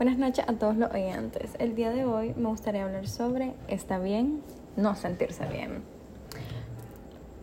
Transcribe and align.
Buenas 0.00 0.16
noches 0.16 0.46
a 0.48 0.54
todos 0.54 0.78
los 0.78 0.90
oyentes. 0.94 1.50
El 1.58 1.74
día 1.74 1.90
de 1.90 2.06
hoy 2.06 2.32
me 2.34 2.48
gustaría 2.48 2.86
hablar 2.86 3.06
sobre 3.06 3.52
¿está 3.68 3.98
bien 3.98 4.40
no 4.74 4.96
sentirse 4.96 5.44
bien? 5.44 5.82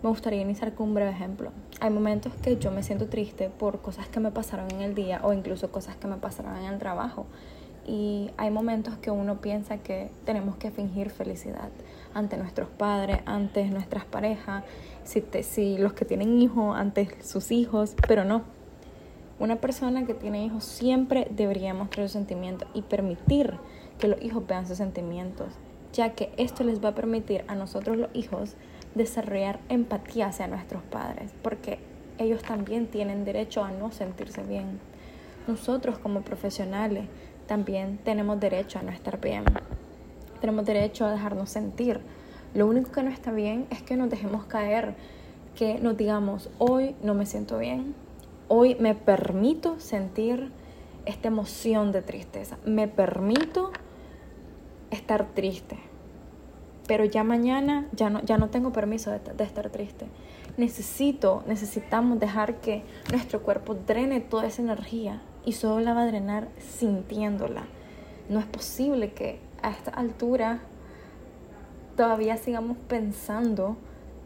Me 0.01 0.09
gustaría 0.09 0.41
iniciar 0.41 0.73
con 0.73 0.87
un 0.87 0.95
breve 0.95 1.11
ejemplo. 1.11 1.51
Hay 1.81 1.91
momentos 1.91 2.33
que 2.41 2.57
yo 2.57 2.71
me 2.71 2.81
siento 2.81 3.09
triste 3.09 3.51
por 3.51 3.83
cosas 3.83 4.07
que 4.07 4.19
me 4.19 4.31
pasaron 4.31 4.71
en 4.71 4.81
el 4.81 4.95
día 4.95 5.21
o 5.21 5.33
incluso 5.33 5.71
cosas 5.71 5.97
que 5.97 6.07
me 6.07 6.17
pasaron 6.17 6.57
en 6.57 6.65
el 6.65 6.79
trabajo. 6.79 7.27
Y 7.85 8.31
hay 8.37 8.49
momentos 8.49 8.97
que 8.97 9.11
uno 9.11 9.39
piensa 9.39 9.77
que 9.77 10.09
tenemos 10.25 10.55
que 10.55 10.71
fingir 10.71 11.11
felicidad 11.11 11.69
ante 12.15 12.37
nuestros 12.37 12.69
padres, 12.69 13.19
ante 13.27 13.65
nuestras 13.65 14.05
parejas, 14.05 14.63
si, 15.03 15.23
si 15.43 15.77
los 15.77 15.93
que 15.93 16.05
tienen 16.05 16.41
hijos, 16.41 16.75
ante 16.75 17.23
sus 17.23 17.51
hijos, 17.51 17.95
pero 18.07 18.25
no 18.25 18.56
una 19.39 19.57
persona 19.57 20.05
que 20.05 20.15
tiene 20.15 20.43
hijos 20.45 20.63
siempre 20.63 21.27
debería 21.29 21.73
mostrar 21.73 22.07
sus 22.07 22.13
sentimientos 22.13 22.67
y 22.73 22.81
permitir 22.81 23.53
que 23.99 24.07
los 24.07 24.21
hijos 24.21 24.45
vean 24.47 24.67
sus 24.67 24.77
sentimientos, 24.77 25.53
ya 25.93 26.13
que 26.13 26.31
esto 26.37 26.63
les 26.63 26.83
va 26.83 26.89
a 26.89 26.95
permitir 26.95 27.43
a 27.47 27.55
nosotros 27.55 27.97
los 27.97 28.09
hijos 28.13 28.55
desarrollar 28.95 29.59
empatía 29.69 30.27
hacia 30.27 30.47
nuestros 30.47 30.81
padres, 30.83 31.31
porque 31.43 31.77
ellos 32.17 32.41
también 32.41 32.87
tienen 32.87 33.25
derecho 33.25 33.63
a 33.63 33.71
no 33.71 33.91
sentirse 33.91 34.41
bien. 34.43 34.79
Nosotros 35.47 35.99
como 35.99 36.21
profesionales 36.21 37.05
también 37.45 37.99
tenemos 37.99 38.39
derecho 38.39 38.79
a 38.79 38.81
no 38.81 38.91
estar 38.91 39.21
bien. 39.21 39.43
Tenemos 40.41 40.65
derecho 40.65 41.05
a 41.05 41.11
dejarnos 41.11 41.49
sentir. 41.49 42.01
Lo 42.53 42.65
único 42.67 42.91
que 42.91 43.03
no 43.03 43.11
está 43.11 43.31
bien 43.31 43.67
es 43.69 43.83
que 43.83 43.95
nos 43.97 44.09
dejemos 44.09 44.45
caer, 44.45 44.95
que 45.55 45.79
nos 45.79 45.95
digamos, 45.95 46.49
hoy 46.57 46.95
no 47.03 47.13
me 47.13 47.25
siento 47.25 47.57
bien, 47.59 47.95
Hoy 48.49 48.75
me 48.79 48.95
permito 48.95 49.79
sentir 49.79 50.51
esta 51.05 51.27
emoción 51.27 51.91
de 51.91 52.01
tristeza. 52.01 52.57
Me 52.65 52.87
permito 52.87 53.71
estar 54.89 55.27
triste. 55.33 55.77
Pero 56.87 57.03
ya 57.03 57.25
mañana 57.25 57.87
ya 57.91 58.09
no, 58.09 58.21
ya 58.21 58.37
no 58.37 58.49
tengo 58.49 58.71
permiso 58.71 59.11
de, 59.11 59.19
de 59.19 59.43
estar 59.43 59.69
triste. 59.69 60.07
Necesito, 60.55 61.43
necesitamos 61.45 62.19
dejar 62.19 62.61
que 62.61 62.83
nuestro 63.11 63.43
cuerpo 63.43 63.75
drene 63.75 64.21
toda 64.21 64.47
esa 64.47 64.61
energía 64.61 65.21
y 65.43 65.51
solo 65.51 65.81
la 65.81 65.93
va 65.93 66.03
a 66.03 66.07
drenar 66.07 66.47
sintiéndola. 66.57 67.63
No 68.29 68.39
es 68.39 68.45
posible 68.45 69.11
que 69.11 69.39
a 69.61 69.71
esta 69.71 69.91
altura 69.91 70.61
todavía 71.97 72.37
sigamos 72.37 72.77
pensando 72.87 73.75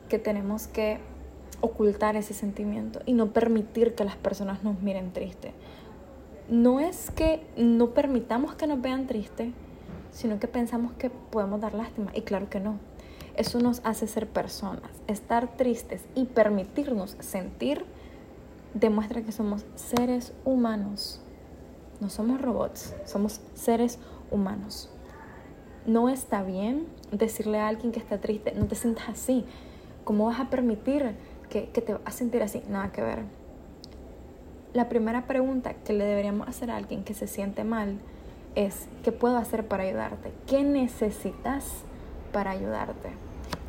que 0.09 0.19
tenemos 0.19 0.67
que 0.67 0.99
ocultar 1.61 2.15
ese 2.15 2.33
sentimiento 2.33 3.01
y 3.05 3.13
no 3.13 3.27
permitir 3.33 3.95
que 3.95 4.03
las 4.03 4.15
personas 4.15 4.63
nos 4.63 4.81
miren 4.81 5.13
triste. 5.13 5.53
No 6.49 6.79
es 6.79 7.11
que 7.11 7.45
no 7.55 7.91
permitamos 7.91 8.55
que 8.55 8.67
nos 8.67 8.81
vean 8.81 9.07
triste, 9.07 9.53
sino 10.11 10.39
que 10.39 10.47
pensamos 10.47 10.91
que 10.93 11.09
podemos 11.09 11.61
dar 11.61 11.73
lástima. 11.73 12.11
Y 12.13 12.21
claro 12.21 12.49
que 12.49 12.59
no. 12.59 12.77
Eso 13.35 13.59
nos 13.59 13.81
hace 13.85 14.07
ser 14.07 14.27
personas. 14.27 14.91
Estar 15.07 15.55
tristes 15.55 16.03
y 16.15 16.25
permitirnos 16.25 17.15
sentir 17.19 17.85
demuestra 18.73 19.21
que 19.21 19.31
somos 19.31 19.65
seres 19.75 20.33
humanos. 20.43 21.21
No 22.01 22.09
somos 22.09 22.41
robots, 22.41 22.93
somos 23.05 23.41
seres 23.53 23.99
humanos. 24.31 24.89
No 25.85 26.09
está 26.09 26.43
bien 26.43 26.87
decirle 27.11 27.59
a 27.59 27.67
alguien 27.67 27.91
que 27.91 27.99
está 27.99 28.19
triste, 28.19 28.53
no 28.53 28.65
te 28.65 28.75
sientas 28.75 29.09
así. 29.09 29.45
¿Cómo 30.03 30.25
vas 30.25 30.39
a 30.39 30.49
permitir 30.49 31.15
que, 31.51 31.81
te 31.81 31.93
va 31.93 31.99
a 32.05 32.11
sentir 32.11 32.41
así, 32.41 32.63
nada 32.69 32.91
que 32.91 33.01
ver. 33.01 33.19
La 34.73 34.87
primera 34.87 35.27
pregunta 35.27 35.73
que 35.73 35.93
le 35.93 36.05
deberíamos 36.05 36.47
hacer 36.47 36.71
a 36.71 36.77
alguien 36.77 37.03
que 37.03 37.13
se 37.13 37.27
siente 37.27 37.63
mal 37.63 37.99
es, 38.55 38.87
¿qué 39.03 39.11
puedo 39.11 39.37
hacer 39.37 39.67
para 39.67 39.83
ayudarte? 39.83 40.31
¿Qué 40.47 40.63
necesitas 40.63 41.65
para 42.31 42.51
ayudarte? 42.51 43.09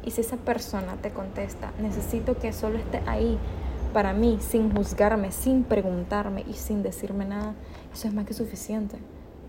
Y 0.05 0.13
si 0.13 0.21
esa 0.21 0.37
persona 0.37 0.97
te 1.03 1.11
contesta, 1.11 1.73
necesito 1.81 2.39
que 2.39 2.53
solo 2.53 2.79
esté 2.79 3.03
ahí 3.07 3.39
para 3.93 4.13
mí, 4.13 4.39
sin 4.41 4.75
juzgarme, 4.75 5.33
sin 5.33 5.65
preguntarme 5.65 6.45
y 6.49 6.55
sin 6.55 6.83
decirme 6.83 7.25
nada, 7.25 7.55
eso 7.93 8.09
es 8.09 8.15
más 8.15 8.25
que 8.25 8.33
suficiente, 8.33 8.97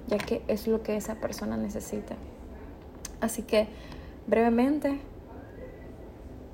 ya 0.08 0.18
que 0.18 0.42
es 0.48 0.68
lo 0.68 0.82
que 0.82 0.98
esa 0.98 1.16
persona 1.16 1.56
necesita. 1.56 2.16
Así 3.22 3.44
que, 3.44 3.68
brevemente, 4.28 5.00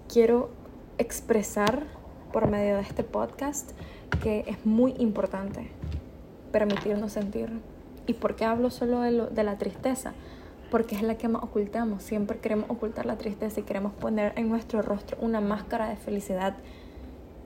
quiero 0.07 0.59
expresar 0.99 1.83
por 2.31 2.49
medio 2.51 2.75
de 2.75 2.81
este 2.81 3.03
podcast 3.03 3.71
que 4.21 4.43
es 4.47 4.65
muy 4.65 4.93
importante 4.99 5.71
permitirnos 6.51 7.13
sentir. 7.13 7.49
¿Y 8.05 8.13
por 8.13 8.35
qué 8.35 8.45
hablo 8.45 8.69
solo 8.69 9.01
de, 9.01 9.27
de 9.27 9.43
la 9.43 9.57
tristeza? 9.57 10.13
Porque 10.69 10.95
es 10.95 11.01
la 11.01 11.15
que 11.15 11.27
más 11.27 11.41
ocultamos. 11.41 12.03
Siempre 12.03 12.39
queremos 12.39 12.69
ocultar 12.69 13.05
la 13.05 13.17
tristeza 13.17 13.59
y 13.59 13.63
queremos 13.63 13.93
poner 13.93 14.33
en 14.35 14.49
nuestro 14.49 14.81
rostro 14.81 15.17
una 15.21 15.41
máscara 15.41 15.89
de 15.89 15.95
felicidad 15.95 16.55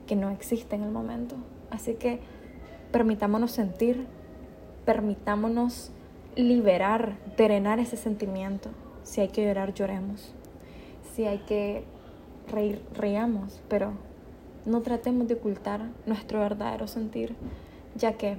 que 0.08 0.16
no 0.16 0.30
existe 0.30 0.76
en 0.76 0.84
el 0.84 0.92
momento. 0.92 1.36
Así 1.70 1.94
que 1.94 2.20
permitámonos 2.92 3.52
sentir, 3.52 4.08
permitámonos 4.86 5.92
liberar, 6.36 7.18
drenar 7.38 7.80
ese 7.80 7.98
sentimiento. 7.98 8.70
Si 9.04 9.22
hay 9.22 9.30
que 9.30 9.46
llorar, 9.46 9.74
lloremos. 9.74 10.34
Si 11.14 11.26
hay 11.26 11.40
que 11.40 11.84
reír, 12.50 12.82
reíamos, 12.96 13.62
pero 13.70 13.94
no 14.66 14.82
tratemos 14.82 15.28
de 15.28 15.36
ocultar 15.36 15.90
nuestro 16.06 16.40
verdadero 16.40 16.88
sentir, 16.88 17.36
ya 17.96 18.14
que, 18.14 18.38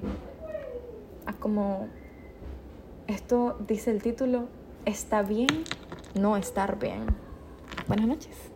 como 1.41 1.89
esto 3.07 3.57
dice 3.67 3.91
el 3.91 4.03
título, 4.03 4.47
está 4.85 5.23
bien 5.23 5.65
no 6.15 6.37
estar 6.37 6.79
bien. 6.79 7.07
Buenas 7.89 8.07
noches. 8.07 8.54